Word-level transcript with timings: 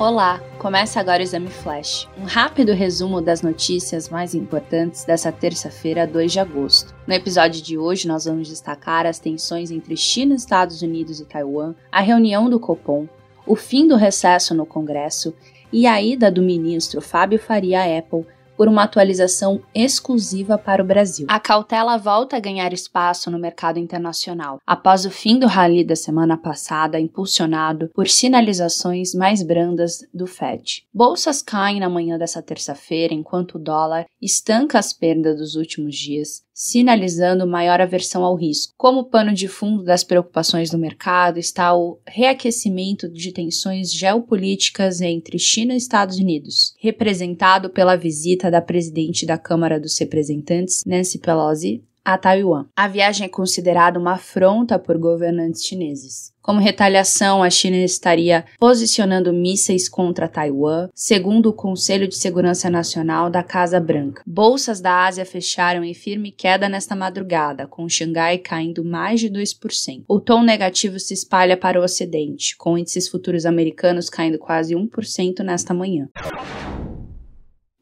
Olá, 0.00 0.40
começa 0.58 0.98
agora 0.98 1.20
o 1.20 1.22
Exame 1.22 1.50
Flash, 1.50 2.08
um 2.16 2.24
rápido 2.24 2.72
resumo 2.72 3.20
das 3.20 3.42
notícias 3.42 4.08
mais 4.08 4.34
importantes 4.34 5.04
dessa 5.04 5.30
terça-feira, 5.30 6.06
2 6.06 6.32
de 6.32 6.40
agosto. 6.40 6.94
No 7.06 7.12
episódio 7.12 7.60
de 7.60 7.76
hoje, 7.76 8.08
nós 8.08 8.24
vamos 8.24 8.48
destacar 8.48 9.04
as 9.04 9.18
tensões 9.18 9.70
entre 9.70 9.94
China, 9.98 10.34
Estados 10.34 10.80
Unidos 10.80 11.20
e 11.20 11.26
Taiwan, 11.26 11.74
a 11.92 12.00
reunião 12.00 12.48
do 12.48 12.58
Copom, 12.58 13.06
o 13.46 13.54
fim 13.54 13.86
do 13.86 13.94
recesso 13.94 14.54
no 14.54 14.64
Congresso 14.64 15.34
e 15.70 15.86
a 15.86 16.00
ida 16.00 16.30
do 16.30 16.40
ministro 16.40 17.02
Fábio 17.02 17.38
Faria 17.38 17.82
à 17.82 17.98
Apple 17.98 18.24
por 18.60 18.68
uma 18.68 18.82
atualização 18.82 19.62
exclusiva 19.74 20.58
para 20.58 20.82
o 20.82 20.86
Brasil. 20.86 21.24
A 21.30 21.40
cautela 21.40 21.96
volta 21.96 22.36
a 22.36 22.40
ganhar 22.40 22.74
espaço 22.74 23.30
no 23.30 23.38
mercado 23.38 23.78
internacional, 23.78 24.60
após 24.66 25.06
o 25.06 25.10
fim 25.10 25.38
do 25.38 25.46
rally 25.46 25.82
da 25.82 25.96
semana 25.96 26.36
passada, 26.36 27.00
impulsionado 27.00 27.88
por 27.94 28.06
sinalizações 28.06 29.14
mais 29.14 29.42
brandas 29.42 30.06
do 30.12 30.26
Fed. 30.26 30.84
Bolsas 30.92 31.40
caem 31.40 31.80
na 31.80 31.88
manhã 31.88 32.18
dessa 32.18 32.42
terça-feira, 32.42 33.14
enquanto 33.14 33.54
o 33.54 33.58
dólar 33.58 34.04
estanca 34.20 34.78
as 34.78 34.92
perdas 34.92 35.38
dos 35.38 35.56
últimos 35.56 35.96
dias, 35.96 36.42
sinalizando 36.60 37.46
maior 37.46 37.80
aversão 37.80 38.22
ao 38.22 38.36
risco. 38.36 38.74
Como 38.76 39.06
pano 39.06 39.32
de 39.32 39.48
fundo 39.48 39.82
das 39.82 40.04
preocupações 40.04 40.70
do 40.70 40.76
mercado 40.76 41.38
está 41.38 41.74
o 41.74 41.98
reaquecimento 42.06 43.08
de 43.08 43.32
tensões 43.32 43.90
geopolíticas 43.90 45.00
entre 45.00 45.38
China 45.38 45.72
e 45.72 45.78
Estados 45.78 46.18
Unidos, 46.18 46.74
representado 46.78 47.70
pela 47.70 47.96
visita 47.96 48.50
da 48.50 48.60
presidente 48.60 49.24
da 49.24 49.38
Câmara 49.38 49.80
dos 49.80 49.98
Representantes, 49.98 50.84
Nancy 50.84 51.18
Pelosi, 51.18 51.82
a 52.04 52.16
Taiwan. 52.18 52.66
A 52.76 52.88
viagem 52.88 53.26
é 53.26 53.28
considerada 53.28 53.98
uma 53.98 54.14
afronta 54.14 54.78
por 54.78 54.98
governantes 54.98 55.64
chineses. 55.64 56.32
Como 56.42 56.58
retaliação, 56.58 57.42
a 57.42 57.50
China 57.50 57.76
estaria 57.76 58.44
posicionando 58.58 59.32
mísseis 59.32 59.88
contra 59.88 60.26
Taiwan, 60.26 60.88
segundo 60.94 61.50
o 61.50 61.52
Conselho 61.52 62.08
de 62.08 62.16
Segurança 62.16 62.70
Nacional 62.70 63.28
da 63.28 63.42
Casa 63.42 63.78
Branca. 63.78 64.22
Bolsas 64.26 64.80
da 64.80 65.04
Ásia 65.04 65.26
fecharam 65.26 65.84
em 65.84 65.92
firme 65.92 66.32
queda 66.32 66.68
nesta 66.68 66.96
madrugada, 66.96 67.66
com 67.66 67.88
Xangai 67.88 68.38
caindo 68.38 68.82
mais 68.82 69.20
de 69.20 69.28
2%. 69.28 70.04
O 70.08 70.18
tom 70.18 70.42
negativo 70.42 70.98
se 70.98 71.12
espalha 71.12 71.56
para 71.56 71.78
o 71.78 71.84
Ocidente, 71.84 72.56
com 72.56 72.78
índices 72.78 73.08
futuros 73.08 73.44
americanos 73.44 74.08
caindo 74.08 74.38
quase 74.38 74.74
1% 74.74 75.40
nesta 75.40 75.74
manhã. 75.74 76.08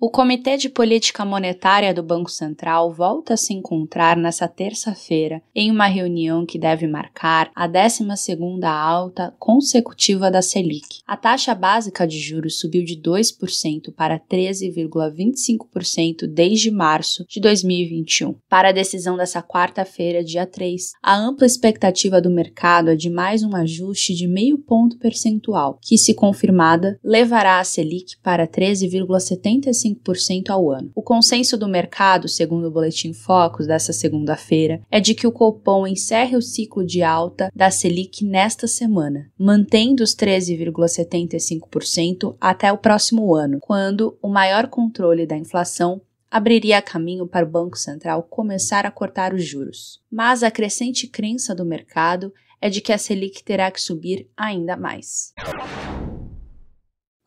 O 0.00 0.08
Comitê 0.08 0.56
de 0.56 0.68
Política 0.68 1.24
Monetária 1.24 1.92
do 1.92 2.04
Banco 2.04 2.30
Central 2.30 2.94
volta 2.94 3.34
a 3.34 3.36
se 3.36 3.52
encontrar 3.52 4.16
nesta 4.16 4.46
terça-feira 4.46 5.42
em 5.52 5.72
uma 5.72 5.88
reunião 5.88 6.46
que 6.46 6.56
deve 6.56 6.86
marcar 6.86 7.50
a 7.52 7.68
12ª 7.68 8.64
alta 8.64 9.34
consecutiva 9.40 10.30
da 10.30 10.40
Selic. 10.40 11.00
A 11.04 11.16
taxa 11.16 11.52
básica 11.52 12.06
de 12.06 12.16
juros 12.16 12.60
subiu 12.60 12.84
de 12.84 12.94
2% 12.94 13.92
para 13.92 14.20
13,25% 14.20 16.28
desde 16.28 16.70
março 16.70 17.24
de 17.28 17.40
2021. 17.40 18.36
Para 18.48 18.68
a 18.68 18.72
decisão 18.72 19.16
dessa 19.16 19.42
quarta-feira, 19.42 20.22
dia 20.22 20.46
3, 20.46 20.92
a 21.02 21.18
ampla 21.18 21.44
expectativa 21.44 22.20
do 22.20 22.30
mercado 22.30 22.90
é 22.90 22.94
de 22.94 23.10
mais 23.10 23.42
um 23.42 23.56
ajuste 23.56 24.14
de 24.14 24.28
meio 24.28 24.58
ponto 24.58 24.96
percentual, 24.96 25.76
que, 25.82 25.98
se 25.98 26.14
confirmada, 26.14 27.00
levará 27.02 27.58
a 27.58 27.64
Selic 27.64 28.16
para 28.22 28.46
13,75 28.46 29.87
5% 29.94 30.50
ao 30.50 30.70
ano. 30.70 30.90
O 30.94 31.02
consenso 31.02 31.56
do 31.56 31.66
mercado, 31.68 32.28
segundo 32.28 32.68
o 32.68 32.70
Boletim 32.70 33.12
Focus 33.12 33.66
dessa 33.66 33.92
segunda-feira, 33.92 34.80
é 34.90 35.00
de 35.00 35.14
que 35.14 35.26
o 35.26 35.32
Copom 35.32 35.86
encerre 35.86 36.36
o 36.36 36.42
ciclo 36.42 36.84
de 36.84 37.02
alta 37.02 37.50
da 37.54 37.70
Selic 37.70 38.24
nesta 38.24 38.66
semana, 38.66 39.30
mantendo 39.38 40.02
os 40.02 40.16
13,75% 40.16 42.36
até 42.40 42.72
o 42.72 42.78
próximo 42.78 43.34
ano, 43.34 43.58
quando 43.60 44.16
o 44.22 44.28
maior 44.28 44.68
controle 44.68 45.26
da 45.26 45.36
inflação 45.36 46.00
abriria 46.30 46.82
caminho 46.82 47.26
para 47.26 47.46
o 47.46 47.50
Banco 47.50 47.78
Central 47.78 48.22
começar 48.22 48.84
a 48.84 48.90
cortar 48.90 49.32
os 49.32 49.44
juros. 49.44 50.00
Mas 50.10 50.42
a 50.42 50.50
crescente 50.50 51.06
crença 51.06 51.54
do 51.54 51.64
mercado 51.64 52.32
é 52.60 52.68
de 52.68 52.80
que 52.80 52.92
a 52.92 52.98
Selic 52.98 53.42
terá 53.42 53.70
que 53.70 53.80
subir 53.80 54.28
ainda 54.36 54.76
mais. 54.76 55.32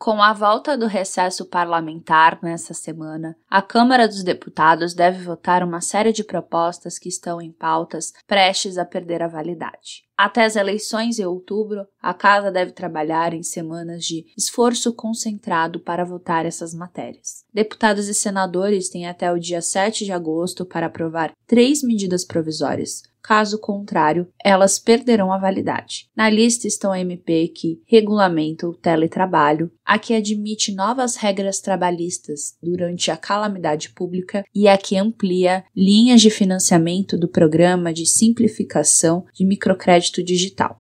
Com 0.01 0.19
a 0.19 0.33
volta 0.33 0.75
do 0.75 0.87
recesso 0.87 1.45
parlamentar 1.45 2.39
nesta 2.41 2.73
semana, 2.73 3.37
a 3.47 3.61
Câmara 3.61 4.07
dos 4.07 4.23
Deputados 4.23 4.95
deve 4.95 5.23
votar 5.23 5.63
uma 5.63 5.79
série 5.79 6.11
de 6.11 6.23
propostas 6.23 6.97
que 6.97 7.07
estão 7.07 7.39
em 7.39 7.51
pautas 7.51 8.11
prestes 8.25 8.79
a 8.79 8.83
perder 8.83 9.21
a 9.21 9.27
validade. 9.27 10.01
Até 10.17 10.43
as 10.43 10.55
eleições 10.55 11.19
em 11.19 11.25
outubro, 11.25 11.85
a 12.01 12.15
Casa 12.15 12.51
deve 12.51 12.71
trabalhar 12.71 13.31
em 13.35 13.43
semanas 13.43 14.03
de 14.03 14.25
esforço 14.35 14.91
concentrado 14.91 15.79
para 15.79 16.03
votar 16.03 16.47
essas 16.47 16.73
matérias. 16.73 17.43
Deputados 17.53 18.07
e 18.07 18.13
senadores 18.15 18.89
têm 18.89 19.07
até 19.07 19.31
o 19.31 19.37
dia 19.37 19.61
7 19.61 20.03
de 20.03 20.11
agosto 20.11 20.65
para 20.65 20.87
aprovar 20.87 21.31
três 21.45 21.83
medidas 21.83 22.25
provisórias, 22.25 23.03
Caso 23.23 23.59
contrário, 23.59 24.27
elas 24.43 24.79
perderão 24.79 25.31
a 25.31 25.37
validade. 25.37 26.09
Na 26.15 26.29
lista 26.29 26.67
estão 26.67 26.91
a 26.91 26.99
MP 26.99 27.49
que 27.49 27.81
regulamenta 27.85 28.67
o 28.67 28.73
teletrabalho, 28.73 29.71
a 29.85 29.99
que 29.99 30.13
admite 30.13 30.73
novas 30.73 31.15
regras 31.15 31.59
trabalhistas 31.59 32.57
durante 32.61 33.11
a 33.11 33.17
calamidade 33.17 33.91
pública 33.91 34.43
e 34.55 34.67
a 34.67 34.77
que 34.77 34.97
amplia 34.97 35.63
linhas 35.75 36.21
de 36.21 36.31
financiamento 36.31 37.17
do 37.17 37.27
programa 37.27 37.93
de 37.93 38.05
simplificação 38.05 39.25
de 39.33 39.45
microcrédito 39.45 40.23
digital. 40.23 40.77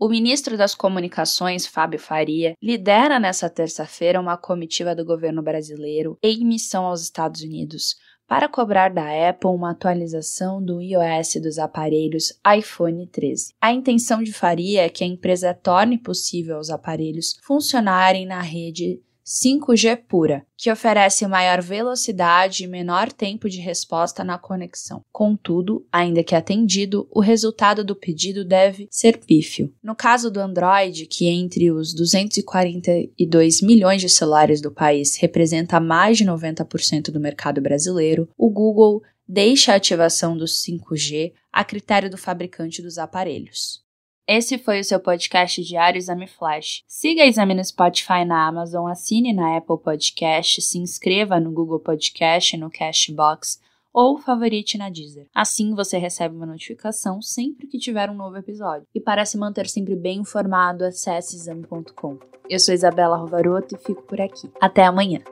O 0.00 0.08
ministro 0.08 0.56
das 0.56 0.76
Comunicações, 0.76 1.66
Fábio 1.66 1.98
Faria, 1.98 2.54
lidera 2.62 3.18
nesta 3.18 3.50
terça-feira 3.50 4.20
uma 4.20 4.36
comitiva 4.36 4.94
do 4.94 5.04
governo 5.04 5.42
brasileiro 5.42 6.16
em 6.22 6.44
missão 6.44 6.86
aos 6.86 7.02
Estados 7.02 7.42
Unidos 7.42 7.96
para 8.28 8.46
cobrar 8.46 8.90
da 8.90 9.30
Apple 9.30 9.50
uma 9.50 9.70
atualização 9.70 10.62
do 10.62 10.82
iOS 10.82 11.36
dos 11.42 11.58
aparelhos 11.58 12.38
iPhone 12.56 13.06
13. 13.06 13.54
A 13.58 13.72
intenção 13.72 14.22
de 14.22 14.34
Faria 14.34 14.82
é 14.82 14.88
que 14.90 15.02
a 15.02 15.06
empresa 15.06 15.54
torne 15.54 15.96
possível 15.96 16.58
os 16.58 16.68
aparelhos 16.68 17.38
funcionarem 17.42 18.26
na 18.26 18.42
rede 18.42 19.00
5G 19.28 20.04
pura, 20.08 20.46
que 20.56 20.72
oferece 20.72 21.26
maior 21.26 21.60
velocidade 21.60 22.64
e 22.64 22.66
menor 22.66 23.12
tempo 23.12 23.46
de 23.46 23.60
resposta 23.60 24.24
na 24.24 24.38
conexão. 24.38 25.04
Contudo, 25.12 25.86
ainda 25.92 26.24
que 26.24 26.34
atendido, 26.34 27.06
o 27.10 27.20
resultado 27.20 27.84
do 27.84 27.94
pedido 27.94 28.42
deve 28.42 28.88
ser 28.90 29.18
pífio. 29.18 29.70
No 29.82 29.94
caso 29.94 30.30
do 30.30 30.40
Android, 30.40 31.04
que 31.04 31.26
entre 31.26 31.70
os 31.70 31.92
242 31.92 33.60
milhões 33.60 34.00
de 34.00 34.08
celulares 34.08 34.62
do 34.62 34.72
país 34.72 35.18
representa 35.18 35.78
mais 35.78 36.16
de 36.16 36.24
90% 36.24 37.10
do 37.10 37.20
mercado 37.20 37.60
brasileiro, 37.60 38.30
o 38.34 38.48
Google 38.48 39.02
deixa 39.28 39.74
a 39.74 39.76
ativação 39.76 40.38
do 40.38 40.46
5G 40.46 41.34
a 41.52 41.62
critério 41.62 42.08
do 42.08 42.16
fabricante 42.16 42.80
dos 42.80 42.96
aparelhos. 42.96 43.86
Esse 44.28 44.58
foi 44.58 44.78
o 44.78 44.84
seu 44.84 45.00
podcast 45.00 45.64
diário 45.64 45.96
Exame 45.96 46.26
Flash. 46.26 46.82
Siga 46.86 47.24
Exame 47.24 47.54
no 47.54 47.64
Spotify 47.64 48.26
na 48.26 48.46
Amazon, 48.46 48.86
assine 48.86 49.32
na 49.32 49.56
Apple 49.56 49.78
Podcast, 49.78 50.60
se 50.60 50.78
inscreva 50.78 51.40
no 51.40 51.50
Google 51.50 51.80
Podcast 51.80 52.54
no 52.58 52.70
Cashbox 52.70 53.58
ou 53.90 54.18
favorite 54.18 54.76
na 54.76 54.90
Deezer. 54.90 55.28
Assim 55.34 55.74
você 55.74 55.96
recebe 55.96 56.36
uma 56.36 56.44
notificação 56.44 57.22
sempre 57.22 57.66
que 57.66 57.78
tiver 57.78 58.10
um 58.10 58.14
novo 58.14 58.36
episódio. 58.36 58.86
E 58.94 59.00
para 59.00 59.24
se 59.24 59.38
manter 59.38 59.66
sempre 59.66 59.96
bem 59.96 60.18
informado, 60.18 60.84
acesse 60.84 61.34
exame.com. 61.34 62.18
Eu 62.50 62.60
sou 62.60 62.74
Isabela 62.74 63.16
Rovaroto 63.16 63.76
e 63.76 63.78
fico 63.78 64.02
por 64.02 64.20
aqui. 64.20 64.50
Até 64.60 64.84
amanhã! 64.84 65.22